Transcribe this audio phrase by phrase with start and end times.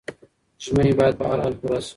[0.63, 1.89] ژمنې باید په هر حال پوره شي.